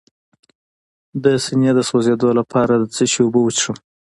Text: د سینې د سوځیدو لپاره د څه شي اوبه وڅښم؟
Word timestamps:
د 1.23 1.25
سینې 1.43 1.71
د 1.75 1.79
سوځیدو 1.89 2.29
لپاره 2.39 2.73
د 2.77 2.83
څه 2.95 3.03
شي 3.11 3.19
اوبه 3.23 3.39
وڅښم؟ 3.41 3.75